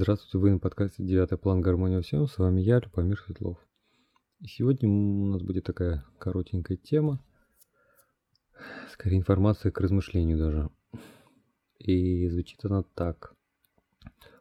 Здравствуйте, 0.00 0.38
вы 0.38 0.52
на 0.52 0.60
подкасте 0.60 1.02
«Девятый 1.02 1.38
план 1.38 1.60
гармония 1.60 2.00
всем». 2.02 2.28
С 2.28 2.38
вами 2.38 2.60
я, 2.60 2.78
Любомир 2.78 3.18
Светлов. 3.18 3.58
И 4.38 4.46
сегодня 4.46 4.88
у 4.88 5.26
нас 5.26 5.42
будет 5.42 5.64
такая 5.64 6.04
коротенькая 6.20 6.76
тема, 6.76 7.20
скорее 8.92 9.16
информация 9.16 9.72
к 9.72 9.80
размышлению 9.80 10.38
даже. 10.38 10.70
И 11.80 12.28
звучит 12.28 12.64
она 12.64 12.84
так. 12.94 13.34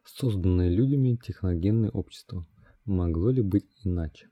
Созданное 0.06 0.70
людьми 0.70 1.18
техногенное 1.18 1.90
общество. 1.90 2.46
Могло 2.86 3.32
ли 3.32 3.42
быть 3.42 3.66
иначе? 3.84 4.30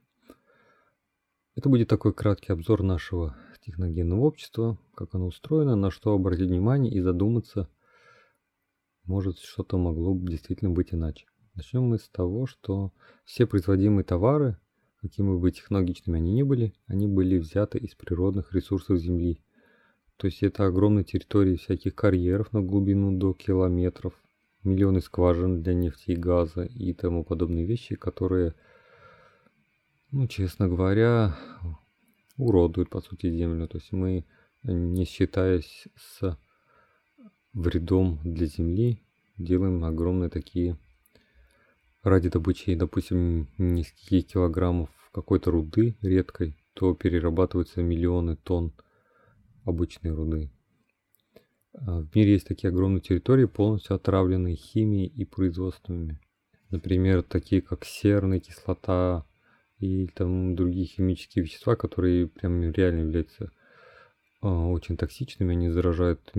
Это 1.56 1.68
будет 1.68 1.88
такой 1.88 2.14
краткий 2.14 2.52
обзор 2.52 2.84
нашего 2.84 3.36
техногенного 3.62 4.20
общества, 4.20 4.78
как 4.94 5.12
оно 5.16 5.26
устроено, 5.26 5.74
на 5.74 5.90
что 5.90 6.12
обратить 6.14 6.46
внимание 6.46 6.94
и 6.94 7.00
задуматься– 7.00 7.68
может 9.06 9.38
что-то 9.38 9.78
могло 9.78 10.16
действительно 10.18 10.70
быть 10.70 10.92
иначе. 10.92 11.26
Начнем 11.54 11.84
мы 11.84 11.98
с 11.98 12.08
того, 12.08 12.46
что 12.46 12.92
все 13.24 13.46
производимые 13.46 14.04
товары, 14.04 14.58
какими 15.00 15.36
бы 15.38 15.50
технологичными 15.50 16.18
они 16.18 16.32
ни 16.32 16.42
были, 16.42 16.74
они 16.86 17.06
были 17.06 17.38
взяты 17.38 17.78
из 17.78 17.94
природных 17.94 18.52
ресурсов 18.52 18.98
Земли. 18.98 19.40
То 20.16 20.26
есть 20.26 20.42
это 20.42 20.66
огромные 20.66 21.04
территории 21.04 21.56
всяких 21.56 21.94
карьеров 21.94 22.52
на 22.52 22.62
глубину 22.62 23.16
до 23.16 23.32
километров, 23.32 24.14
миллионы 24.64 25.00
скважин 25.00 25.62
для 25.62 25.74
нефти 25.74 26.10
и 26.10 26.16
газа 26.16 26.64
и 26.64 26.92
тому 26.92 27.24
подобные 27.24 27.64
вещи, 27.64 27.94
которые, 27.94 28.54
ну, 30.10 30.26
честно 30.26 30.68
говоря, 30.68 31.36
уродуют, 32.36 32.90
по 32.90 33.00
сути, 33.00 33.30
Землю. 33.30 33.68
То 33.68 33.78
есть 33.78 33.92
мы, 33.92 34.24
не 34.62 35.04
считаясь 35.04 35.86
с 35.96 36.38
вредом 37.56 38.20
для 38.22 38.46
Земли, 38.46 39.02
делаем 39.38 39.84
огромные 39.84 40.30
такие 40.30 40.76
ради 42.02 42.28
добычи, 42.28 42.74
допустим, 42.74 43.48
нескольких 43.58 44.26
килограммов 44.26 44.90
какой-то 45.12 45.50
руды 45.50 45.96
редкой, 46.02 46.56
то 46.74 46.94
перерабатываются 46.94 47.82
миллионы 47.82 48.36
тонн 48.36 48.72
обычной 49.64 50.12
руды. 50.12 50.50
А 51.72 52.00
в 52.00 52.14
мире 52.14 52.34
есть 52.34 52.46
такие 52.46 52.68
огромные 52.68 53.00
территории, 53.00 53.46
полностью 53.46 53.96
отравленные 53.96 54.54
химией 54.54 55.06
и 55.06 55.24
производствами. 55.24 56.20
Например, 56.70 57.22
такие 57.22 57.62
как 57.62 57.84
серная 57.84 58.40
кислота 58.40 59.24
и 59.78 60.06
там 60.08 60.54
другие 60.54 60.86
химические 60.86 61.44
вещества, 61.44 61.76
которые 61.76 62.28
прям 62.28 62.70
реально 62.70 63.00
являются 63.00 63.50
а, 64.42 64.66
очень 64.68 64.96
токсичными, 64.96 65.52
они 65.52 65.70
заражают 65.70 66.32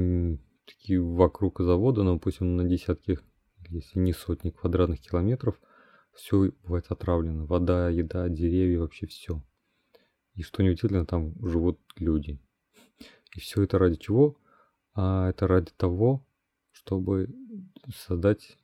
такие 0.67 1.01
вокруг 1.01 1.59
завода, 1.59 2.03
ну, 2.03 2.15
допустим, 2.15 2.55
на 2.55 2.63
десятки, 2.63 3.19
если 3.69 3.99
не 3.99 4.13
сотни 4.13 4.51
квадратных 4.51 4.99
километров, 4.99 5.59
все 6.13 6.51
бывает 6.63 6.85
отравлено. 6.89 7.45
Вода, 7.45 7.89
еда, 7.89 8.27
деревья, 8.29 8.79
вообще 8.79 9.07
все. 9.07 9.41
И 10.33 10.43
что 10.43 10.63
неудивительно, 10.63 11.05
там 11.05 11.33
живут 11.45 11.79
люди. 11.95 12.39
И 13.35 13.39
все 13.39 13.63
это 13.63 13.77
ради 13.77 13.95
чего? 13.97 14.37
А 14.93 15.29
это 15.29 15.47
ради 15.47 15.71
того, 15.77 16.25
чтобы 16.71 17.29
создать 17.95 18.57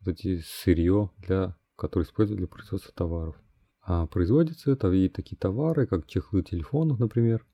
вот 0.00 0.12
эти 0.12 0.40
сырье, 0.40 1.10
для, 1.18 1.56
которые 1.76 2.06
используют 2.06 2.38
для 2.38 2.48
производства 2.48 2.92
товаров. 2.94 3.36
А 3.82 4.06
производятся 4.06 4.70
это 4.70 4.90
и 4.92 5.08
такие 5.08 5.36
товары, 5.36 5.86
как 5.86 6.06
чехлы 6.06 6.42
телефонов, 6.42 6.98
например. 6.98 7.46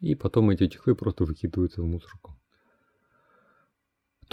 И 0.00 0.14
потом 0.14 0.50
эти 0.50 0.66
чехлы 0.66 0.94
просто 0.94 1.24
выкидываются 1.24 1.82
в 1.82 1.86
мусорку. 1.86 2.33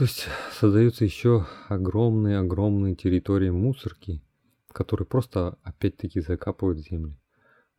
То 0.01 0.05
есть 0.05 0.25
создаются 0.51 1.05
еще 1.05 1.45
огромные-огромные 1.69 2.95
территории 2.95 3.51
мусорки, 3.51 4.23
которые 4.69 5.05
просто 5.05 5.59
опять-таки 5.61 6.21
закапывают 6.21 6.79
землю. 6.79 7.15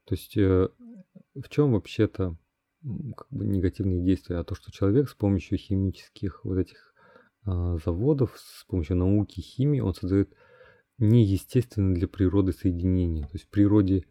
То 0.05 0.15
есть 0.15 0.37
э, 0.37 0.69
в 1.35 1.49
чем 1.49 1.73
вообще-то 1.73 2.37
как 3.17 3.27
бы 3.29 3.45
негативные 3.45 4.05
действия, 4.05 4.37
а 4.37 4.45
то, 4.45 4.55
что 4.55 4.71
человек 4.71 5.09
с 5.09 5.15
помощью 5.15 5.59
химических 5.59 6.45
вот 6.45 6.59
этих 6.59 6.95
э, 7.45 7.79
заводов, 7.85 8.39
с 8.39 8.67
помощью 8.67 8.99
науки, 8.99 9.41
химии, 9.41 9.81
он 9.81 9.93
создает 9.93 10.33
неестественные 10.99 11.97
для 11.97 12.07
природы 12.07 12.53
соединения. 12.53 13.25
То 13.25 13.33
есть 13.33 13.47
в 13.47 13.51
природе 13.51 13.99
э, 13.99 14.03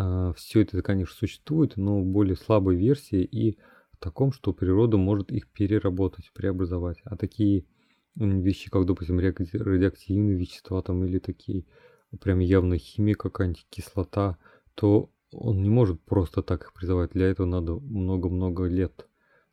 а, 0.00 0.32
все 0.32 0.62
это, 0.62 0.82
конечно, 0.82 1.14
существует, 1.14 1.76
но 1.76 2.00
в 2.00 2.06
более 2.06 2.34
слабой 2.34 2.74
версии 2.74 3.22
и 3.22 3.60
таком, 4.02 4.32
что 4.32 4.52
природа 4.52 4.96
может 4.96 5.32
их 5.32 5.48
переработать, 5.48 6.30
преобразовать. 6.34 6.98
А 7.04 7.16
такие 7.16 7.64
вещи, 8.14 8.70
как, 8.70 8.86
допустим, 8.86 9.18
радиоактивные 9.18 10.36
вещества 10.36 10.82
там 10.82 11.04
или 11.04 11.18
такие 11.18 11.64
прям 12.20 12.40
явно 12.40 12.76
химия 12.76 13.14
какая-нибудь, 13.14 13.66
кислота, 13.70 14.36
то 14.74 15.10
он 15.30 15.62
не 15.62 15.70
может 15.70 16.02
просто 16.02 16.42
так 16.42 16.64
их 16.64 16.74
призывать. 16.74 17.12
Для 17.12 17.26
этого 17.28 17.46
надо 17.46 17.74
много-много 17.74 18.64
лет, 18.64 19.08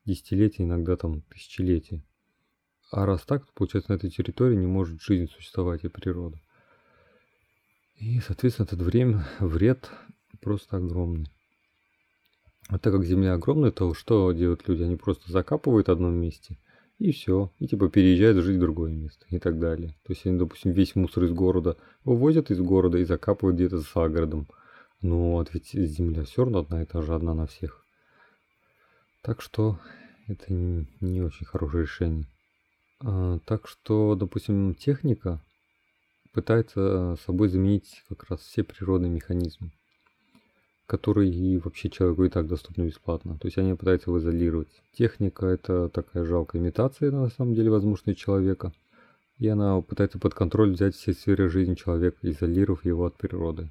десятилетий, 0.05 0.63
иногда 0.63 0.97
там 0.97 1.21
тысячелетий. 1.21 2.03
А 2.91 3.05
раз 3.05 3.21
так, 3.21 3.45
то 3.45 3.51
получается 3.53 3.91
на 3.91 3.95
этой 3.95 4.09
территории 4.09 4.55
не 4.55 4.67
может 4.67 5.01
жизнь 5.01 5.31
существовать 5.31 5.83
и 5.83 5.89
природа. 5.89 6.41
И, 7.95 8.19
соответственно, 8.19 8.65
этот 8.65 8.81
время 8.81 9.25
вред 9.39 9.89
просто 10.41 10.77
огромный. 10.77 11.27
А 12.69 12.77
так 12.77 12.93
как 12.93 13.03
земля 13.03 13.33
огромная, 13.33 13.71
то 13.71 13.95
что 13.95 14.31
делают 14.31 14.67
люди? 14.67 14.83
Они 14.83 14.95
просто 14.95 15.31
закапывают 15.31 15.87
в 15.87 15.91
одном 15.91 16.13
месте 16.13 16.55
и 16.99 17.11
все. 17.11 17.51
И 17.57 17.67
типа 17.67 17.89
переезжают 17.89 18.37
жить 18.43 18.57
в 18.57 18.59
другое 18.59 18.93
место 18.93 19.25
и 19.29 19.39
так 19.39 19.57
далее. 19.57 19.95
То 20.05 20.13
есть 20.13 20.23
они, 20.27 20.37
допустим, 20.37 20.71
весь 20.71 20.95
мусор 20.95 21.23
из 21.23 21.31
города 21.31 21.77
вывозят 22.03 22.51
из 22.51 22.59
города 22.61 22.99
и 22.99 23.05
закапывают 23.05 23.55
где-то 23.55 23.79
за 23.79 24.07
городом. 24.07 24.47
Ну 25.01 25.31
вот 25.31 25.51
ведь 25.51 25.71
земля 25.71 26.23
все 26.25 26.43
равно 26.43 26.59
одна 26.59 26.83
и 26.83 26.85
та 26.85 27.01
же, 27.01 27.15
одна 27.15 27.33
на 27.33 27.47
всех. 27.47 27.83
Так 29.23 29.41
что 29.41 29.79
это 30.27 30.53
не 30.53 31.21
очень 31.21 31.47
хорошее 31.47 31.83
решение. 31.83 32.27
А, 33.01 33.39
так 33.45 33.67
что, 33.67 34.13
допустим, 34.13 34.75
техника 34.75 35.41
пытается 36.33 37.17
собой 37.25 37.47
заменить 37.47 38.03
как 38.09 38.29
раз 38.29 38.41
все 38.41 38.63
природные 38.63 39.09
механизмы 39.09 39.71
который 40.89 41.29
и 41.29 41.59
вообще 41.59 41.87
человеку 41.87 42.23
и 42.23 42.29
так 42.29 42.47
доступны 42.47 42.87
бесплатно. 42.87 43.37
То 43.37 43.45
есть 43.45 43.59
они 43.59 43.75
пытаются 43.75 44.09
его 44.09 44.17
изолировать. 44.17 44.69
Техника 44.91 45.45
это 45.45 45.87
такая 45.89 46.25
жалкая 46.25 46.59
имитация 46.59 47.11
на 47.11 47.29
самом 47.29 47.53
деле 47.53 47.69
возможности 47.69 48.19
человека. 48.19 48.73
И 49.37 49.47
она 49.47 49.79
пытается 49.81 50.17
под 50.17 50.33
контроль 50.33 50.71
взять 50.71 50.95
все 50.95 51.13
сферы 51.13 51.47
жизни 51.47 51.75
человека, 51.75 52.17
изолировав 52.23 52.85
его 52.85 53.05
от 53.05 53.15
природы. 53.17 53.69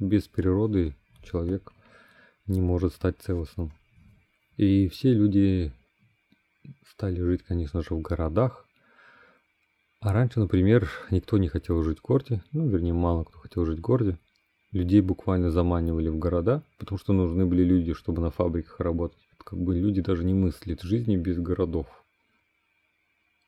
Без 0.00 0.26
природы 0.26 0.96
человек 1.22 1.72
не 2.48 2.60
может 2.60 2.94
стать 2.94 3.16
целостным. 3.20 3.72
И 4.56 4.88
все 4.88 5.14
люди 5.14 5.72
стали 6.90 7.20
жить, 7.20 7.44
конечно 7.44 7.80
же, 7.80 7.94
в 7.94 8.00
городах. 8.00 8.66
А 10.00 10.12
раньше, 10.12 10.40
например, 10.40 10.90
никто 11.12 11.38
не 11.38 11.46
хотел 11.46 11.80
жить 11.84 12.00
в 12.00 12.02
городе. 12.02 12.42
Ну, 12.50 12.66
вернее, 12.68 12.92
мало 12.92 13.22
кто 13.22 13.38
хотел 13.38 13.64
жить 13.64 13.78
в 13.78 13.82
городе. 13.82 14.18
Людей 14.76 15.00
буквально 15.00 15.50
заманивали 15.50 16.10
в 16.10 16.18
города, 16.18 16.62
потому 16.78 16.98
что 16.98 17.14
нужны 17.14 17.46
были 17.46 17.62
люди, 17.62 17.94
чтобы 17.94 18.20
на 18.20 18.30
фабриках 18.30 18.78
работать. 18.78 19.16
Как 19.42 19.58
бы 19.58 19.74
люди 19.74 20.02
даже 20.02 20.22
не 20.22 20.34
мыслят 20.34 20.82
жизни 20.82 21.16
без 21.16 21.38
городов. 21.38 21.86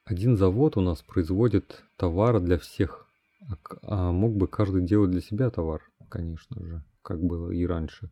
Один 0.06 0.38
завод 0.38 0.78
у 0.78 0.80
нас 0.80 1.02
производит 1.02 1.84
товары 1.98 2.40
для 2.40 2.56
всех, 2.56 3.06
а, 3.42 3.58
а 3.82 4.10
мог 4.10 4.36
бы 4.36 4.48
каждый 4.48 4.80
делать 4.80 5.10
для 5.10 5.20
себя 5.20 5.50
товар, 5.50 5.82
конечно 6.08 6.64
же, 6.64 6.82
как 7.02 7.22
было 7.22 7.50
и 7.50 7.66
раньше. 7.66 8.08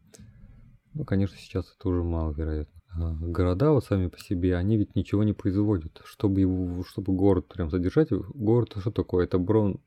Ну, 0.93 1.07
конечно, 1.07 1.39
сейчас 1.39 1.75
это 1.75 1.89
уже 1.89 2.03
маловероятно. 2.03 2.83
А 2.91 3.15
города 3.19 3.73
вот 3.73 3.87
сами 3.87 4.09
по 4.09 4.19
себе, 4.19 4.57
они 4.57 4.77
ведь 4.77 4.95
ничего 4.95 5.25
не 5.25 5.33
производят. 5.33 6.03
Чтобы, 6.05 6.43
его, 6.43 6.85
чтобы 6.85 7.15
город 7.15 7.49
прям 7.49 7.71
содержать, 7.71 8.11
город 8.11 8.77
что 8.79 8.91
такое? 8.91 9.25
Это 9.25 9.39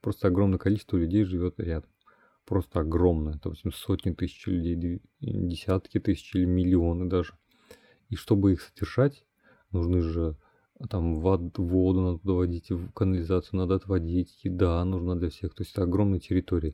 просто 0.01 0.29
огромное 0.29 0.57
количество 0.57 0.97
людей 0.97 1.25
живет 1.25 1.59
рядом 1.59 1.91
просто 2.49 2.79
огромное. 2.79 3.39
Допустим, 3.41 3.71
сотни 3.71 4.11
тысяч 4.11 4.47
людей, 4.47 5.01
десятки 5.21 5.99
тысяч 5.99 6.33
или 6.33 6.45
миллионы 6.45 7.07
даже. 7.07 7.37
И 8.09 8.15
чтобы 8.15 8.53
их 8.53 8.61
содержать, 8.61 9.23
нужны 9.71 10.01
же 10.01 10.35
там 10.89 11.19
воду, 11.19 11.63
воду 11.63 12.01
надо 12.01 12.19
доводить, 12.23 12.71
канализацию 12.95 13.59
надо 13.59 13.75
отводить, 13.75 14.43
еда 14.43 14.83
нужна 14.83 15.15
для 15.15 15.29
всех. 15.29 15.53
То 15.53 15.61
есть 15.61 15.73
это 15.73 15.83
огромная 15.83 16.19
территория. 16.19 16.73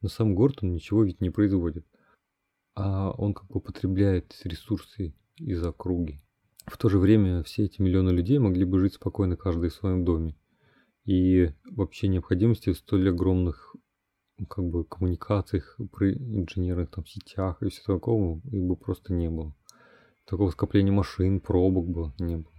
Но 0.00 0.08
сам 0.08 0.36
город, 0.36 0.58
он 0.62 0.72
ничего 0.72 1.02
ведь 1.02 1.20
не 1.20 1.30
производит. 1.30 1.84
А 2.76 3.10
он 3.10 3.34
как 3.34 3.48
бы 3.48 3.60
потребляет 3.60 4.40
ресурсы 4.44 5.12
из 5.38 5.60
округи. 5.66 6.20
В 6.66 6.78
то 6.78 6.88
же 6.88 7.00
время 7.00 7.42
все 7.42 7.64
эти 7.64 7.82
миллионы 7.82 8.10
людей 8.10 8.38
могли 8.38 8.64
бы 8.64 8.78
жить 8.78 8.94
спокойно 8.94 9.36
каждый 9.36 9.70
в 9.70 9.74
своем 9.74 10.04
доме. 10.04 10.36
И 11.04 11.50
вообще 11.64 12.06
необходимости 12.06 12.70
в 12.72 12.78
столь 12.78 13.08
огромных 13.08 13.74
как 14.44 14.64
бы 14.64 14.84
коммуникациях, 14.84 15.78
при 15.96 16.14
инженерных 16.14 16.90
там 16.90 17.06
сетях 17.06 17.62
и 17.62 17.68
все 17.68 17.82
такого 17.82 18.40
их 18.50 18.62
бы 18.62 18.76
просто 18.76 19.12
не 19.12 19.30
было. 19.30 19.54
Такого 20.26 20.50
скопления 20.50 20.92
машин, 20.92 21.40
пробок 21.40 21.86
бы 21.88 22.12
не 22.18 22.36
было. 22.36 22.52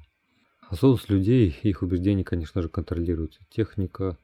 Осознанность 0.69 1.09
людей, 1.09 1.55
их 1.63 1.81
убеждения, 1.81 2.23
конечно 2.23 2.61
же, 2.61 2.69
контролируются. 2.69 3.41
Техника 3.49 4.17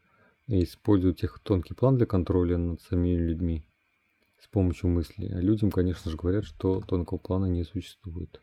используют 0.48 1.20
тех 1.20 1.40
тонкий 1.40 1.74
план 1.74 1.98
для 1.98 2.06
контроля 2.06 2.58
над 2.58 2.82
самими 2.82 3.18
людьми 3.18 3.66
с 4.42 4.48
помощью 4.48 4.90
мысли. 4.90 5.28
А 5.28 5.40
людям, 5.40 5.72
конечно 5.72 6.12
же, 6.12 6.18
говорят, 6.18 6.44
что 6.44 6.82
тонкого 6.82 7.18
плана 7.18 7.46
не 7.46 7.64
существует. 7.64 8.42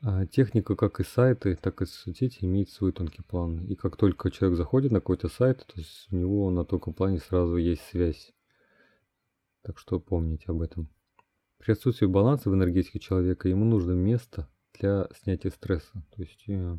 А 0.00 0.26
техника 0.26 0.76
как 0.76 1.00
и 1.00 1.04
сайты, 1.04 1.56
так 1.56 1.82
и 1.82 1.86
соцсети 1.86 2.44
имеет 2.44 2.70
свой 2.70 2.92
тонкий 2.92 3.22
план. 3.22 3.64
И 3.64 3.74
как 3.74 3.96
только 3.96 4.30
человек 4.30 4.56
заходит 4.56 4.92
на 4.92 5.00
какой-то 5.00 5.28
сайт, 5.28 5.66
то 5.66 5.74
есть 5.76 6.06
у 6.12 6.16
него 6.16 6.50
на 6.50 6.64
тонком 6.64 6.94
плане 6.94 7.18
сразу 7.18 7.56
есть 7.56 7.82
связь. 7.82 8.32
Так 9.62 9.78
что 9.78 9.98
помните 9.98 10.44
об 10.48 10.62
этом. 10.62 10.88
При 11.58 11.72
отсутствии 11.72 12.06
баланса 12.06 12.48
в 12.48 12.54
энергетике 12.54 13.00
человека 13.00 13.48
ему 13.48 13.64
нужно 13.64 13.92
место 13.92 14.48
для 14.78 15.08
снятия 15.20 15.50
стресса. 15.50 16.04
То 16.14 16.22
есть 16.22 16.48
э, 16.48 16.78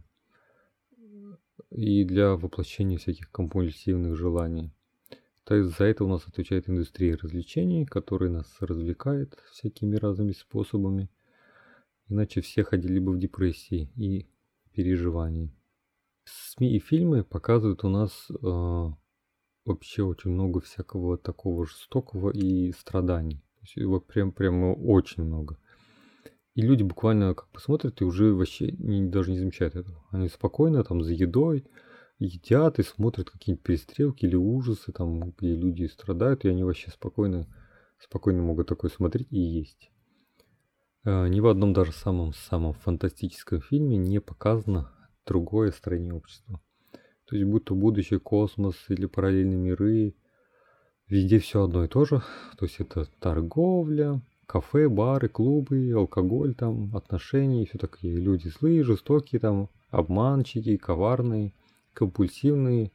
и 1.72 2.06
для 2.06 2.36
воплощения 2.36 2.98
всяких 2.98 3.30
компульсивных 3.32 4.16
желаний. 4.16 4.72
То 5.44 5.56
есть 5.56 5.78
за 5.78 5.86
это 5.86 6.06
у 6.06 6.08
нас 6.08 6.26
отвечает 6.28 6.70
индустрия 6.70 7.18
развлечений, 7.18 7.86
которая 7.86 8.30
нас 8.30 8.58
развлекает 8.62 9.38
всякими 9.52 9.96
разными 9.98 10.32
способами. 10.32 11.10
Иначе 12.10 12.42
все 12.42 12.64
ходили 12.64 13.00
бы 13.00 13.14
в 13.14 13.20
депрессии 13.20 13.92
и 13.96 14.28
переживании. 14.74 15.54
СМИ 16.26 16.76
и 16.76 16.80
фильмы 16.80 17.24
показывают 17.24 17.84
у 17.84 17.90
нас 17.90 18.28
э, 18.30 18.92
вообще 19.66 20.04
очень 20.04 20.32
много 20.32 20.60
всякого 20.60 21.18
такого 21.18 21.66
жестокого 21.66 22.32
и 22.32 22.72
страданий. 22.72 23.38
То 23.38 23.62
есть 23.62 23.76
его 23.76 24.00
прям 24.00 24.32
прямо 24.32 24.74
очень 24.74 25.24
много. 25.24 25.58
И 26.56 26.62
люди 26.62 26.84
буквально 26.84 27.36
как 27.36 27.52
бы 27.52 27.60
смотрят 27.60 28.02
и 28.02 28.04
уже 28.04 28.34
вообще 28.34 28.72
не, 28.72 29.08
даже 29.08 29.32
не 29.32 29.38
замечают 29.38 29.76
этого. 29.76 30.04
Они 30.12 30.28
спокойно 30.30 30.84
там 30.84 31.04
за 31.04 31.14
едой 31.14 31.66
едят 32.18 32.80
и 32.80 32.84
смотрят 32.84 33.30
какие-нибудь 33.30 33.64
перестрелки 33.64 34.26
или 34.26 34.36
ужасы, 34.36 34.92
там, 34.92 35.32
где 35.32 35.56
люди 35.56 35.86
страдают, 35.86 36.44
и 36.44 36.50
они 36.50 36.64
вообще 36.64 36.90
спокойно, 36.92 37.48
спокойно 38.00 38.42
могут 38.42 38.68
такое 38.68 38.92
смотреть 38.92 39.32
и 39.32 39.40
есть. 39.40 39.92
А, 41.06 41.28
ни 41.28 41.40
в 41.40 41.48
одном 41.48 41.74
даже 41.74 41.92
самом-самом 41.92 42.74
фантастическом 42.74 43.62
фильме 43.62 43.98
не 43.98 44.20
показано 44.20 44.92
другое 45.26 45.72
строение 45.72 46.14
общества. 46.14 46.60
То 47.26 47.36
есть 47.36 47.48
будто 47.48 47.74
будущее, 47.74 48.20
космос 48.20 48.76
или 48.90 49.06
параллельные 49.06 49.58
миры, 49.58 50.16
везде 51.08 51.40
все 51.40 51.64
одно 51.64 51.84
и 51.84 51.88
то 51.88 52.06
же. 52.06 52.22
То 52.58 52.66
есть 52.66 52.80
это 52.80 53.06
торговля, 53.20 54.22
кафе, 54.48 54.90
бары, 54.90 55.30
клубы, 55.30 55.92
алкоголь 55.96 56.56
там, 56.56 56.96
отношения 56.96 57.64
и 57.64 57.68
все 57.68 57.78
такие. 57.78 58.18
Люди 58.18 58.48
злые, 58.48 58.84
жестокие 58.84 59.40
там, 59.40 59.70
обманщики, 59.92 60.76
коварные, 60.78 61.54
компульсивные 61.94 62.92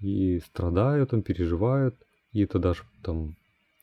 и 0.00 0.40
страдают 0.40 1.10
там, 1.10 1.22
переживают. 1.22 1.94
И 2.32 2.42
это 2.42 2.58
даже 2.58 2.82
там 3.02 3.36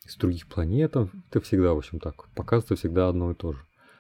из 0.08 0.16
других 0.16 0.48
планет, 0.48 0.96
это 0.96 1.42
всегда, 1.42 1.74
в 1.74 1.78
общем, 1.78 2.00
так. 2.00 2.30
Показывается 2.34 2.76
всегда 2.76 3.10
одно 3.10 3.32
и 3.32 3.36
то 3.36 3.54
же. 3.54 3.60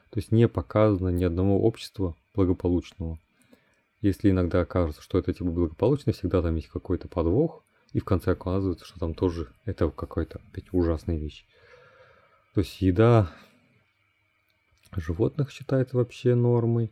То 0.09 0.19
есть 0.19 0.31
не 0.31 0.47
показано 0.47 1.09
ни 1.09 1.23
одного 1.23 1.61
общества 1.61 2.15
благополучного. 2.33 3.19
Если 4.01 4.29
иногда 4.29 4.61
окажется, 4.61 5.01
что 5.01 5.17
это 5.17 5.33
типа 5.33 5.51
благополучно, 5.51 6.13
всегда 6.13 6.41
там 6.41 6.55
есть 6.55 6.69
какой-то 6.69 7.07
подвох, 7.07 7.63
и 7.93 7.99
в 7.99 8.05
конце 8.05 8.31
оказывается, 8.31 8.85
что 8.85 8.99
там 8.99 9.13
тоже 9.13 9.49
это 9.65 9.89
какая-то 9.89 10.39
опять 10.49 10.65
ужасная 10.71 11.17
вещь. 11.17 11.45
То 12.53 12.61
есть 12.61 12.81
еда 12.81 13.31
животных 14.95 15.51
считается 15.51 15.97
вообще 15.97 16.35
нормой. 16.35 16.91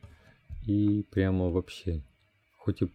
И 0.65 1.03
прямо 1.11 1.49
вообще. 1.49 2.01
Хоть 2.57 2.81
и 2.81 2.91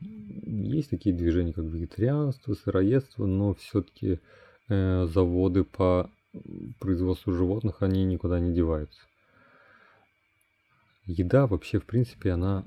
есть 0.00 0.90
такие 0.90 1.14
движения, 1.14 1.52
как 1.52 1.64
вегетарианство, 1.66 2.54
сыроедство, 2.54 3.26
но 3.26 3.54
все-таки 3.54 4.20
э, 4.68 5.06
заводы 5.06 5.64
по 5.64 6.10
производству 6.80 7.32
животных, 7.32 7.82
они 7.82 8.04
никуда 8.04 8.40
не 8.40 8.52
деваются. 8.52 9.00
Еда 11.06 11.46
вообще, 11.46 11.78
в 11.78 11.86
принципе, 11.86 12.32
она 12.32 12.64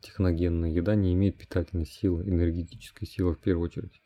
техногенная. 0.00 0.70
Еда 0.70 0.94
не 0.94 1.14
имеет 1.14 1.38
питательной 1.38 1.86
силы, 1.86 2.28
энергетической 2.28 3.06
силы 3.06 3.34
в 3.34 3.38
первую 3.38 3.66
очередь. 3.66 4.02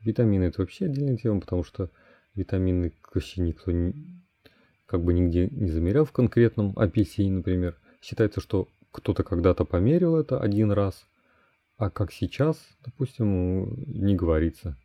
Витамины 0.00 0.44
это 0.44 0.60
вообще 0.60 0.86
отдельная 0.86 1.16
тема, 1.16 1.40
потому 1.40 1.64
что 1.64 1.90
витамины 2.34 2.92
вообще 3.12 3.40
никто 3.40 3.72
не, 3.72 3.94
как 4.86 5.02
бы 5.02 5.14
нигде 5.14 5.48
не 5.48 5.70
замерял 5.70 6.04
в 6.04 6.12
конкретном 6.12 6.74
апельсине, 6.76 7.32
например. 7.32 7.78
Считается, 8.02 8.40
что 8.40 8.68
кто-то 8.90 9.24
когда-то 9.24 9.64
померил 9.64 10.16
это 10.16 10.38
один 10.38 10.70
раз, 10.70 11.06
а 11.78 11.90
как 11.90 12.12
сейчас, 12.12 12.58
допустим, 12.84 13.82
не 13.86 14.14
говорится. 14.14 14.76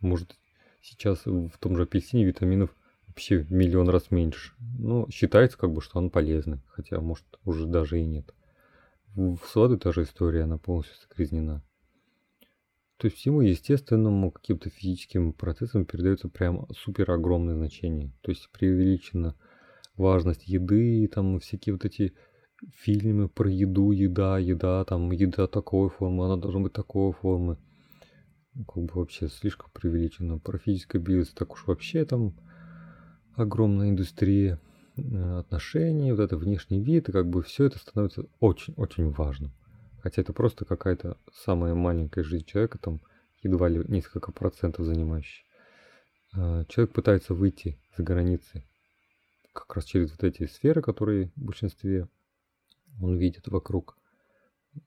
Может, 0.00 0.36
сейчас 0.84 1.24
в 1.24 1.56
том 1.58 1.76
же 1.76 1.84
апельсине 1.84 2.24
витаминов 2.24 2.70
вообще 3.06 3.38
в 3.38 3.50
миллион 3.50 3.88
раз 3.88 4.10
меньше. 4.10 4.52
Но 4.78 5.08
считается 5.10 5.56
как 5.56 5.72
бы, 5.72 5.80
что 5.80 5.98
он 5.98 6.10
полезный, 6.10 6.60
хотя 6.68 7.00
может 7.00 7.24
уже 7.44 7.66
даже 7.66 8.00
и 8.00 8.04
нет. 8.04 8.34
В 9.14 9.38
сладу 9.46 9.78
та 9.78 9.92
же 9.92 10.02
история, 10.02 10.42
она 10.42 10.58
полностью 10.58 10.96
загрязнена. 11.00 11.62
То 12.98 13.06
есть 13.06 13.16
всему 13.16 13.40
естественному 13.40 14.30
каким-то 14.30 14.70
физическим 14.70 15.32
процессам 15.32 15.84
передается 15.84 16.28
прям 16.28 16.66
супер 16.76 17.10
огромное 17.10 17.54
значение. 17.54 18.12
То 18.20 18.30
есть 18.30 18.48
преувеличена 18.50 19.34
важность 19.96 20.46
еды, 20.46 21.08
там 21.08 21.40
всякие 21.40 21.74
вот 21.74 21.84
эти 21.84 22.14
фильмы 22.72 23.28
про 23.28 23.50
еду, 23.50 23.90
еда, 23.90 24.38
еда, 24.38 24.84
там 24.84 25.10
еда 25.10 25.46
такой 25.46 25.90
формы, 25.90 26.24
она 26.24 26.36
должна 26.36 26.60
быть 26.60 26.72
такой 26.72 27.12
формы. 27.12 27.58
Как 28.54 28.84
бы 28.84 28.90
вообще 28.94 29.28
слишком 29.28 29.70
преувеличено. 29.72 30.38
Про 30.38 30.58
физическое 30.58 30.98
бизнес 30.98 31.30
так 31.30 31.52
уж 31.52 31.66
вообще 31.66 32.04
там 32.04 32.34
огромная 33.34 33.90
индустрия 33.90 34.60
э, 34.96 35.38
отношений, 35.38 36.12
вот 36.12 36.20
это 36.20 36.36
внешний 36.36 36.80
вид, 36.80 37.08
и 37.08 37.12
как 37.12 37.28
бы 37.28 37.42
все 37.42 37.64
это 37.64 37.78
становится 37.78 38.26
очень-очень 38.40 39.10
важным. 39.10 39.52
Хотя 40.02 40.22
это 40.22 40.32
просто 40.32 40.64
какая-то 40.64 41.16
самая 41.32 41.74
маленькая 41.74 42.22
жизнь 42.22 42.44
человека, 42.44 42.78
там 42.78 43.00
едва 43.42 43.68
ли 43.68 43.82
несколько 43.88 44.32
процентов 44.32 44.86
занимающая. 44.86 45.44
А, 46.34 46.64
человек 46.66 46.92
пытается 46.92 47.34
выйти 47.34 47.78
за 47.96 48.02
границы 48.02 48.64
как 49.52 49.74
раз 49.74 49.84
через 49.84 50.10
вот 50.10 50.24
эти 50.24 50.46
сферы, 50.46 50.82
которые 50.82 51.30
в 51.36 51.42
большинстве 51.42 52.08
он 53.00 53.16
видит 53.16 53.48
вокруг. 53.48 53.96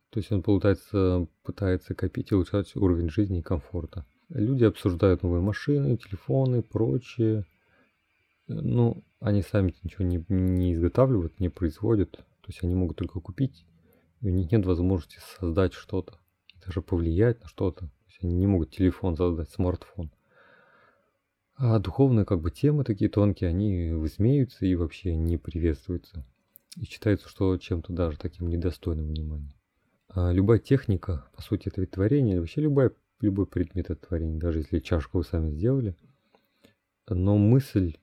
То 0.09 0.19
есть 0.19 0.31
он 0.31 0.41
пытается, 0.41 1.27
пытается 1.43 1.95
копить 1.95 2.31
и 2.31 2.35
улучшать 2.35 2.75
уровень 2.75 3.09
жизни 3.09 3.39
и 3.39 3.43
комфорта. 3.43 4.05
Люди 4.29 4.65
обсуждают 4.65 5.23
новые 5.23 5.41
машины, 5.41 5.97
телефоны, 5.97 6.61
прочее. 6.61 7.45
Ну, 8.47 9.03
они 9.19 9.41
сами 9.41 9.73
ничего 9.83 10.05
не, 10.05 10.23
не 10.29 10.73
изготавливают, 10.73 11.39
не 11.39 11.49
производят. 11.49 12.11
То 12.11 12.47
есть 12.47 12.63
они 12.63 12.75
могут 12.75 12.97
только 12.97 13.19
купить 13.19 13.65
у 14.21 14.29
них 14.29 14.51
нет 14.51 14.65
возможности 14.65 15.19
создать 15.39 15.73
что-то, 15.73 16.17
даже 16.65 16.81
повлиять 16.81 17.41
на 17.41 17.47
что-то. 17.47 17.81
То 17.81 17.91
есть 18.07 18.23
они 18.23 18.35
не 18.35 18.47
могут 18.47 18.71
телефон 18.71 19.15
создать, 19.15 19.49
смартфон. 19.49 20.11
А 21.55 21.79
духовные 21.79 22.25
как 22.25 22.41
бы 22.41 22.51
темы 22.51 22.83
такие 22.83 23.09
тонкие, 23.09 23.49
они 23.49 23.91
высмеются 23.91 24.65
и 24.65 24.75
вообще 24.75 25.15
не 25.15 25.37
приветствуются. 25.37 26.25
И 26.75 26.85
считается, 26.85 27.27
что 27.27 27.57
чем-то 27.57 27.93
даже 27.93 28.17
таким 28.17 28.47
недостойным 28.47 29.07
внимания. 29.07 29.53
А 30.09 30.31
любая 30.31 30.59
техника, 30.59 31.25
по 31.35 31.41
сути, 31.41 31.67
это 31.67 31.81
ведь 31.81 31.91
творение, 31.91 32.39
вообще 32.39 32.61
любая, 32.61 32.91
любой 33.19 33.45
предмет 33.45 33.89
это 33.89 34.07
творение, 34.07 34.39
даже 34.39 34.59
если 34.59 34.79
чашку 34.79 35.19
вы 35.19 35.23
сами 35.23 35.51
сделали. 35.51 35.95
Но 37.09 37.37
мысль 37.37 37.97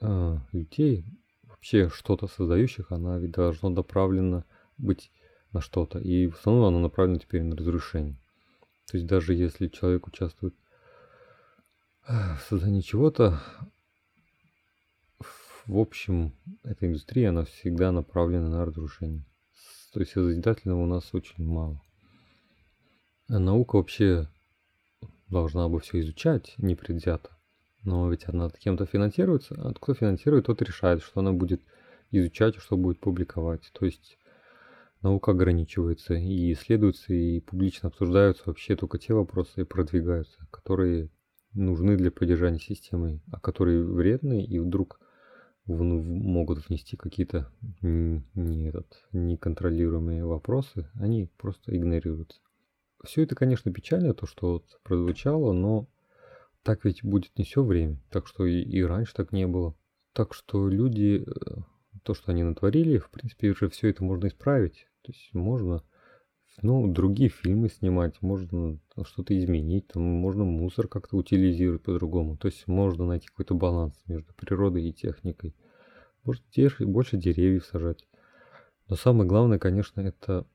э, 0.00 0.36
людей, 0.52 1.04
вообще 1.42 1.88
что-то 1.88 2.26
создающих, 2.26 2.92
она 2.92 3.18
ведь 3.18 3.32
должна 3.32 3.70
направлена 3.70 4.44
быть 4.78 5.10
на 5.52 5.60
что-то. 5.60 5.98
И 5.98 6.28
в 6.28 6.38
основном 6.38 6.66
оно 6.66 6.80
направлено 6.80 7.18
теперь 7.18 7.42
на 7.42 7.56
разрушение. 7.56 8.18
То 8.90 8.96
есть 8.96 9.06
даже 9.06 9.34
если 9.34 9.68
человек 9.68 10.06
участвует 10.06 10.54
в 12.06 12.38
создании 12.48 12.80
чего-то, 12.80 13.40
в 15.66 15.78
общем, 15.78 16.34
эта 16.62 16.86
индустрия, 16.86 17.30
она 17.30 17.44
всегда 17.44 17.92
направлена 17.92 18.48
на 18.48 18.64
разрушение. 18.66 19.24
То 19.94 20.00
есть 20.00 20.10
созидательного 20.10 20.82
у 20.82 20.86
нас 20.86 21.08
очень 21.12 21.44
мало. 21.44 21.80
А 23.28 23.38
наука 23.38 23.76
вообще 23.76 24.28
должна 25.28 25.68
бы 25.68 25.78
все 25.78 26.00
изучать 26.00 26.52
непредвзято. 26.58 27.30
Но 27.84 28.10
ведь 28.10 28.28
она 28.28 28.50
кем-то 28.50 28.86
финансируется, 28.86 29.54
а 29.56 29.72
кто 29.72 29.94
финансирует, 29.94 30.46
тот 30.46 30.60
решает, 30.62 31.00
что 31.00 31.20
она 31.20 31.32
будет 31.32 31.62
изучать, 32.10 32.56
что 32.56 32.76
будет 32.76 32.98
публиковать. 32.98 33.70
То 33.72 33.84
есть 33.84 34.18
наука 35.00 35.30
ограничивается 35.30 36.14
и 36.14 36.52
исследуются 36.52 37.14
и 37.14 37.38
публично 37.38 37.88
обсуждаются 37.88 38.42
вообще 38.46 38.74
только 38.74 38.98
те 38.98 39.14
вопросы 39.14 39.60
и 39.60 39.64
продвигаются, 39.64 40.44
которые 40.50 41.08
нужны 41.52 41.96
для 41.96 42.10
поддержания 42.10 42.58
системы, 42.58 43.20
а 43.30 43.38
которые 43.38 43.84
вредны 43.84 44.44
и 44.44 44.58
вдруг 44.58 44.98
могут 45.66 46.68
внести 46.68 46.96
какие-то 46.96 47.50
не, 47.80 48.68
этот, 48.68 49.04
неконтролируемые 49.12 50.24
вопросы, 50.24 50.90
они 50.94 51.30
просто 51.38 51.74
игнорируются. 51.76 52.40
все 53.04 53.22
это, 53.22 53.34
конечно, 53.34 53.72
печально, 53.72 54.14
то, 54.14 54.26
что 54.26 54.52
вот 54.54 54.78
прозвучало, 54.82 55.52
но 55.52 55.88
так 56.62 56.84
ведь 56.84 57.04
будет 57.04 57.36
не 57.38 57.44
все 57.44 57.62
время. 57.62 57.98
Так 58.10 58.26
что 58.26 58.46
и, 58.46 58.60
и 58.60 58.82
раньше 58.82 59.14
так 59.14 59.32
не 59.32 59.46
было. 59.46 59.74
Так 60.12 60.32
что 60.32 60.68
люди, 60.68 61.24
э, 61.26 61.60
то, 62.02 62.14
что 62.14 62.32
они 62.32 62.42
натворили, 62.42 62.98
в 62.98 63.10
принципе, 63.10 63.50
уже 63.50 63.68
все 63.68 63.90
это 63.90 64.02
можно 64.02 64.28
исправить. 64.28 64.86
То 65.02 65.12
есть 65.12 65.34
можно, 65.34 65.82
ну, 66.62 66.86
другие 66.86 67.30
фильмы 67.30 67.68
снимать, 67.68 68.20
можно 68.22 68.78
что-то 69.04 69.36
изменить, 69.36 69.88
там 69.88 70.02
можно 70.02 70.44
мусор 70.44 70.88
как-то 70.88 71.16
утилизировать 71.16 71.82
по-другому. 71.82 72.36
То 72.36 72.46
есть 72.46 72.66
можно 72.66 73.06
найти 73.06 73.26
какой-то 73.26 73.54
баланс 73.54 73.94
между 74.06 74.32
природой 74.34 74.84
и 74.84 74.92
техникой. 74.92 75.54
Может, 76.22 76.42
больше 76.80 77.16
деревьев 77.16 77.66
сажать. 77.66 78.06
Но 78.88 78.96
самое 78.96 79.28
главное, 79.28 79.58
конечно, 79.58 80.00
это 80.00 80.46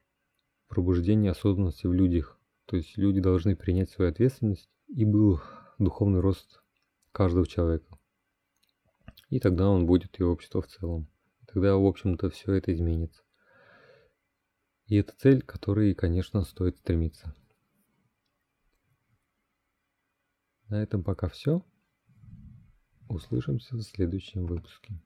пробуждение 0.68 1.32
осознанности 1.32 1.88
в 1.88 1.94
людях. 1.94 2.40
То 2.66 2.78
есть 2.78 2.98
люди 2.98 3.20
должны 3.20 3.56
принять 3.56 3.90
свою 3.90 4.12
ответственность 4.12 4.70
и 4.88 5.04
был 5.04 5.42
духовный 5.80 6.20
рост 6.20 6.62
каждого 7.12 7.46
человека. 7.46 7.98
И 9.30 9.40
тогда 9.40 9.70
он 9.70 9.86
будет 9.86 10.20
и 10.20 10.24
общество 10.24 10.62
в 10.62 10.68
целом. 10.68 11.08
Тогда, 11.52 11.76
в 11.76 11.86
общем-то, 11.86 12.30
все 12.30 12.54
это 12.54 12.74
изменится. 12.74 13.22
И 14.90 14.96
это 14.96 15.14
цель, 15.16 15.44
к 15.44 15.46
которой, 15.46 15.94
конечно, 15.94 16.44
стоит 16.44 16.78
стремиться. 16.78 17.36
На 20.68 20.82
этом 20.82 21.04
пока 21.04 21.30
все. 21.30 21.64
Услышимся 23.08 23.76
в 23.76 23.84
следующем 23.84 24.48
выпуске. 24.48 25.00